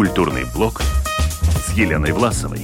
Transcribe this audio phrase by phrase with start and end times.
[0.00, 2.62] Культурный блог с Еленой Власовой.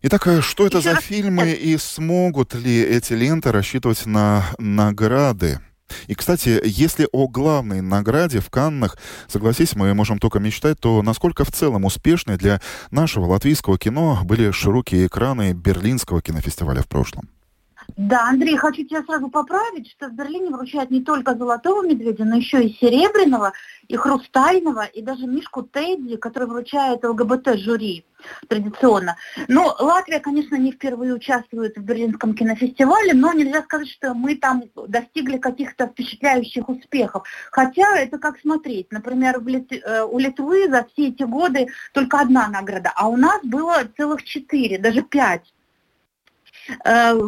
[0.00, 5.60] Итак, э, что это за фильмы и смогут ли эти ленты рассчитывать на награды?
[6.06, 8.96] И, кстати, если о главной награде в Каннах,
[9.28, 14.50] согласись, мы можем только мечтать, то насколько в целом успешны для нашего латвийского кино были
[14.50, 17.28] широкие экраны Берлинского кинофестиваля в прошлом?
[17.96, 22.36] Да, Андрей, хочу тебя сразу поправить, что в Берлине вручают не только золотого медведя, но
[22.36, 23.52] еще и серебряного,
[23.88, 28.04] и хрустального, и даже Мишку Тедди, который вручает ЛГБТ-жюри
[28.48, 29.16] традиционно.
[29.48, 34.62] Но Латвия, конечно, не впервые участвует в Берлинском кинофестивале, но нельзя сказать, что мы там
[34.88, 37.26] достигли каких-то впечатляющих успехов.
[37.50, 38.90] Хотя это как смотреть.
[38.90, 39.42] Например.
[39.42, 44.22] Э, у Литвы за все эти годы только одна награда, а у нас было целых
[44.22, 45.52] четыре, даже пять.
[46.84, 47.18] Э,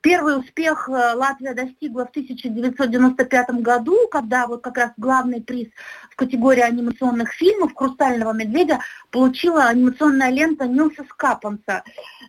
[0.00, 5.68] первый успех э, Латвия достигла в 1995 году, когда вот как раз главный приз
[6.10, 11.82] в категории анимационных фильмов «Хрустального медведя» получила анимационная лента Нилса Скапанса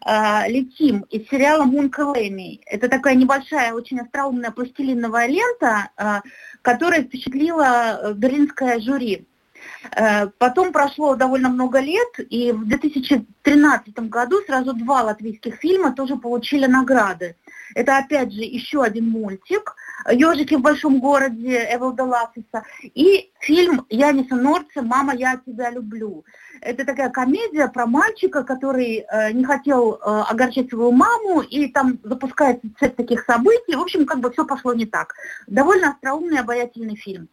[0.05, 2.61] э, «Летим» из сериала «Мунка Лэми».
[2.65, 6.23] Это такая небольшая, очень остроумная пластилиновая лента,
[6.61, 9.27] которая впечатлила берлинское жюри.
[9.91, 16.15] Э, потом прошло довольно много лет, и в 2013 году сразу два латвийских фильма тоже
[16.15, 17.35] получили награды.
[17.73, 19.75] Это опять же еще один мультик
[20.11, 26.23] «Ежики в большом городе» Эвелда Лафиса и фильм Яниса Норца «Мама, я тебя люблю».
[26.61, 29.97] Это такая комедия про мальчика, который э, не хотел э,
[30.29, 33.75] огорчать свою маму, и там запускается цепь таких событий.
[33.75, 35.13] В общем, как бы все пошло не так.
[35.47, 37.27] Довольно остроумный, обаятельный фильм.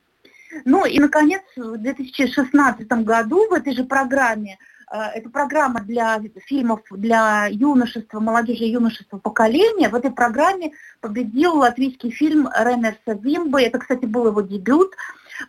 [0.64, 4.58] Ну и, наконец, в 2016 году в этой же программе,
[4.90, 11.56] э, это программа для фильмов для юношества, молодежи и юношества поколения, в этой программе победил
[11.56, 14.92] латвийский фильм Ренерса Вимбы, это, кстати, был его дебют,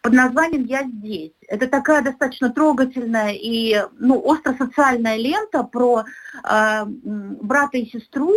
[0.01, 1.31] под названием «Я здесь».
[1.47, 6.03] Это такая достаточно трогательная и ну, остро-социальная лента про
[6.43, 8.33] э, брата и сестру,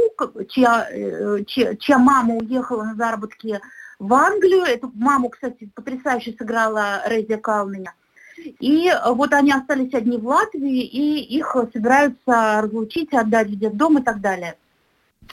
[0.48, 3.60] чья, э, чья, чья мама уехала на заработки
[3.98, 4.62] в Англию.
[4.62, 7.94] Эту маму, кстати, потрясающе сыграла Резия Калменя.
[8.60, 14.03] И вот они остались одни в Латвии, и их собираются разлучить, отдать в детдом и
[14.03, 14.56] так далее.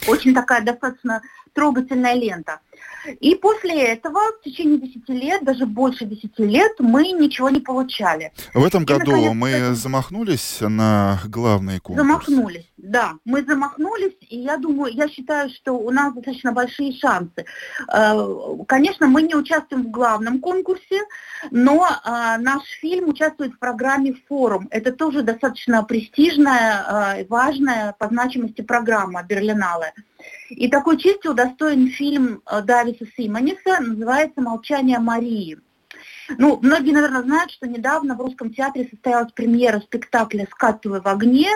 [0.07, 1.21] Очень такая достаточно
[1.53, 2.59] трогательная лента.
[3.19, 8.31] И после этого в течение 10 лет, даже больше 10 лет, мы ничего не получали.
[8.53, 12.07] В этом и, году наконец, мы замахнулись на главный конкурс?
[12.07, 13.13] Замахнулись, да.
[13.25, 17.45] Мы замахнулись, и я думаю, я считаю, что у нас достаточно большие шансы.
[17.93, 18.15] Э,
[18.67, 21.01] конечно, мы не участвуем в главном конкурсе,
[21.51, 24.67] но э, наш фильм участвует в программе «Форум».
[24.71, 29.93] Это тоже достаточно престижная, э, важная по значимости программа Берлинале.
[30.49, 35.59] И такой чести удостоен фильм Дависа Симониса, называется «Молчание Марии».
[36.37, 41.49] Ну, многие, наверное, знают, что недавно в Русском театре состоялась премьера спектакля «Скатывай в огне»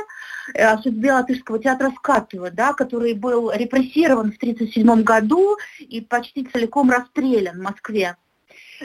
[0.54, 6.46] э, о судьбе латышского театра Скатывай, да, который был репрессирован в 1937 году и почти
[6.46, 8.18] целиком расстрелян в Москве.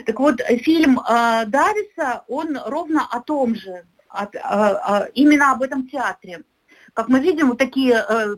[0.05, 5.87] Так вот, фильм э, Дависа, он ровно о том же, от, э, именно об этом
[5.87, 6.43] театре.
[6.93, 8.35] Как мы видим, вот такие э,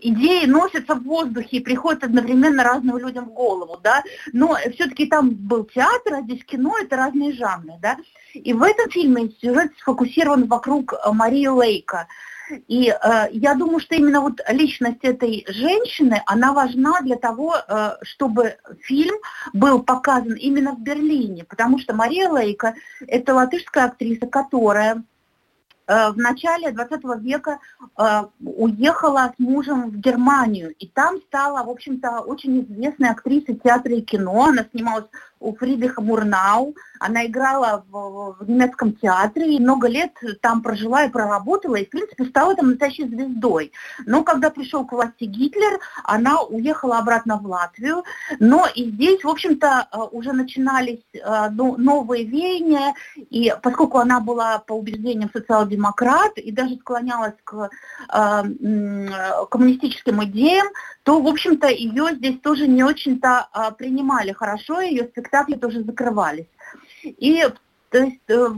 [0.00, 4.02] идеи носятся в воздухе и приходят одновременно разным людям в голову, да,
[4.32, 7.96] но все-таки там был театр, а здесь кино, это разные жанры, да,
[8.34, 12.08] и в этом фильме сюжет сфокусирован вокруг э, Марии Лейка,
[12.68, 17.92] и э, я думаю, что именно вот личность этой женщины, она важна для того, э,
[18.02, 19.16] чтобы фильм
[19.52, 22.74] был показан именно в Берлине, потому что Мария Лейка–
[23.06, 25.04] это латышская актриса, которая
[25.90, 27.58] в начале 20 века
[27.98, 33.94] э, уехала с мужем в Германию, и там стала, в общем-то, очень известной актрисой театра
[33.94, 34.44] и кино.
[34.44, 35.06] Она снималась
[35.40, 36.76] у Фридриха Мурнау.
[37.00, 40.12] Она играла в, в немецком театре и много лет
[40.42, 43.72] там прожила и проработала, и, в принципе, стала там настоящей звездой.
[44.04, 48.04] Но когда пришел к власти Гитлер, она уехала обратно в Латвию.
[48.38, 54.58] Но и здесь, в общем-то, э, уже начинались э, новые веяния, и поскольку она была
[54.58, 57.70] по убеждениям социал-демократ и даже склонялась к
[58.12, 58.42] э,
[59.50, 60.66] коммунистическим идеям,
[61.02, 63.48] то, в общем-то, ее здесь тоже не очень-то
[63.78, 66.46] принимали хорошо, ее спектакль спектакли тоже закрывались.
[67.04, 67.46] И,
[67.90, 68.48] то есть, э,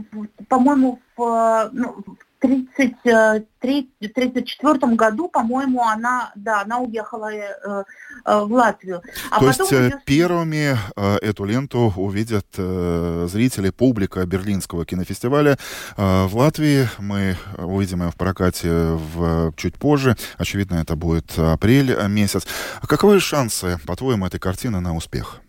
[0.49, 2.03] по-моему, в, ну,
[2.43, 7.83] 1934 году, по-моему, она, да, она уехала э, э,
[8.25, 9.01] в Латвию.
[9.31, 10.01] А То есть ее...
[10.05, 15.57] первыми э, эту ленту увидят э, зрители, публика Берлинского кинофестиваля.
[15.95, 20.17] Э, в Латвии мы увидим ее в прокате в, чуть позже.
[20.37, 22.45] Очевидно, это будет апрель месяц.
[22.85, 25.42] Каковы шансы, по-твоему, этой картины на успех?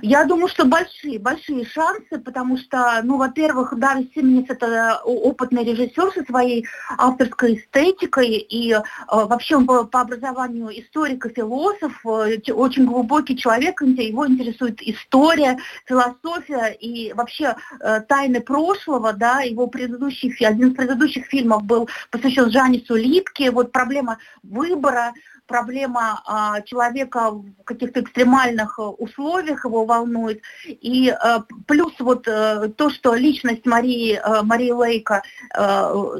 [0.00, 6.12] Я думаю, что большие, большие шансы, потому что, ну, во-первых, Дарья Сименец это опытный режиссер
[6.14, 6.66] со своей
[6.96, 13.36] авторской эстетикой, и э, вообще он по, по образованию историк и философ, э, очень глубокий
[13.36, 20.74] человек, его интересует история, философия и вообще э, тайны прошлого, да, его предыдущий, один из
[20.74, 25.12] предыдущих фильмов был посвящен Жанису Липке, вот проблема выбора,
[25.46, 30.42] проблема а, человека в каких-то экстремальных э, условиях его волнует.
[30.66, 35.22] И а, плюс вот а, то, что личность Марии, а, Марии Лейка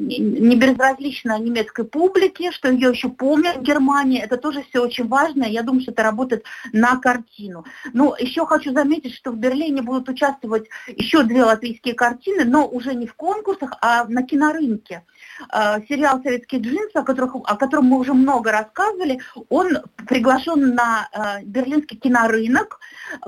[0.00, 5.44] не безразлична немецкой публике, что ее еще помнят в Германии, это тоже все очень важно.
[5.44, 7.64] Я думаю, что это работает на картину.
[7.92, 12.94] Ну, еще хочу заметить, что в Берлине будут участвовать еще две латвийские картины, но уже
[12.94, 15.02] не в конкурсах, а на кинорынке.
[15.48, 21.08] А, сериал «Советские джинсы», о, которых, о котором мы уже много рассказывали, он приглашен на
[21.12, 22.78] э, берлинский кинорынок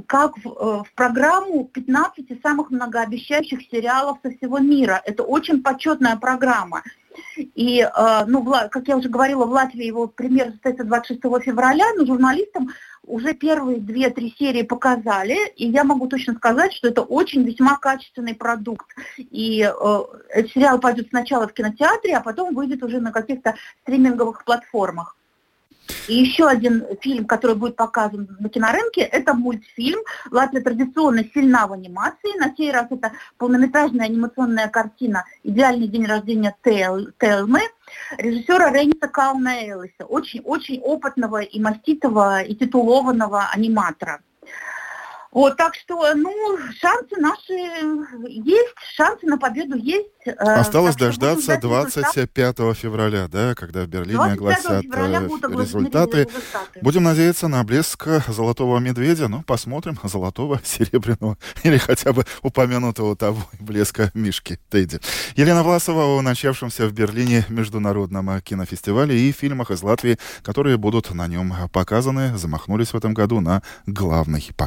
[0.07, 5.01] как в, э, в программу 15 самых многообещающих сериалов со всего мира.
[5.05, 6.83] Это очень почетная программа.
[7.37, 12.07] И, э, ну, как я уже говорила, в Латвии его премьера состоится 26 февраля, но
[12.07, 12.71] журналистам
[13.07, 18.35] уже первые две-три серии показали, и я могу точно сказать, что это очень весьма качественный
[18.35, 18.87] продукт.
[19.17, 25.17] И э, сериал пойдет сначала в кинотеатре, а потом выйдет уже на каких-то стриминговых платформах.
[26.07, 30.01] И еще один фильм, который будет показан на кинорынке, это мультфильм.
[30.31, 32.39] Латвия традиционно сильна в анимации.
[32.39, 37.61] На сей раз это полнометражная анимационная картина «Идеальный день рождения Телмы»
[38.19, 44.21] режиссера Рейниса Кауна Элиса, очень, очень опытного и маститого и титулованного аниматора.
[45.35, 46.33] Вот, так что, ну,
[46.79, 47.55] шансы наши
[48.29, 50.09] есть, шансы на победу есть.
[50.25, 56.23] Э, Осталось дождаться 25 февраля, да, когда в Берлине огласят э, результаты.
[56.23, 56.29] результаты.
[56.81, 63.43] Будем надеяться на блеск золотого медведя, ну, посмотрим, золотого, серебряного или хотя бы упомянутого того
[63.59, 65.01] блеска Мишки Тедди.
[65.37, 71.27] Елена Власова о начавшемся в Берлине международном кинофестивале и фильмах из Латвии, которые будут на
[71.27, 74.63] нем показаны, замахнулись в этом году на главный показ.